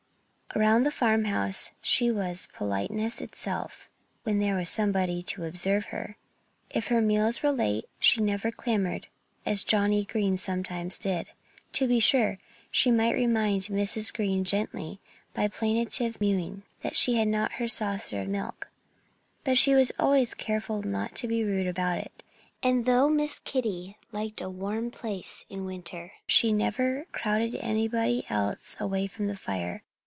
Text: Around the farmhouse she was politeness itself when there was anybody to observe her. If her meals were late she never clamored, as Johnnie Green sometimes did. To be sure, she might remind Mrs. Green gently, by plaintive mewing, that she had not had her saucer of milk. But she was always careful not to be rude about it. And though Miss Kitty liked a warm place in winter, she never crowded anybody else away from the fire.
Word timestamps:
Around 0.53 0.83
the 0.83 0.91
farmhouse 0.91 1.71
she 1.81 2.11
was 2.11 2.49
politeness 2.53 3.21
itself 3.21 3.87
when 4.23 4.39
there 4.39 4.57
was 4.57 4.77
anybody 4.77 5.23
to 5.23 5.45
observe 5.45 5.85
her. 5.85 6.17
If 6.69 6.89
her 6.89 6.99
meals 6.99 7.41
were 7.41 7.53
late 7.53 7.85
she 8.01 8.19
never 8.21 8.51
clamored, 8.51 9.07
as 9.45 9.63
Johnnie 9.63 10.03
Green 10.03 10.35
sometimes 10.35 10.99
did. 10.99 11.27
To 11.71 11.87
be 11.87 12.01
sure, 12.01 12.37
she 12.69 12.91
might 12.91 13.13
remind 13.13 13.67
Mrs. 13.67 14.13
Green 14.13 14.43
gently, 14.43 14.99
by 15.33 15.47
plaintive 15.47 16.19
mewing, 16.19 16.63
that 16.81 16.97
she 16.97 17.15
had 17.15 17.29
not 17.29 17.51
had 17.53 17.59
her 17.59 17.67
saucer 17.69 18.19
of 18.19 18.27
milk. 18.27 18.67
But 19.45 19.57
she 19.57 19.73
was 19.73 19.93
always 19.97 20.33
careful 20.33 20.83
not 20.83 21.15
to 21.15 21.29
be 21.29 21.45
rude 21.45 21.65
about 21.65 21.97
it. 21.97 22.23
And 22.61 22.83
though 22.83 23.07
Miss 23.07 23.39
Kitty 23.39 23.97
liked 24.11 24.41
a 24.41 24.49
warm 24.49 24.91
place 24.91 25.45
in 25.49 25.63
winter, 25.63 26.11
she 26.27 26.51
never 26.51 27.05
crowded 27.13 27.55
anybody 27.55 28.25
else 28.29 28.75
away 28.81 29.07
from 29.07 29.27
the 29.27 29.37
fire. 29.37 29.83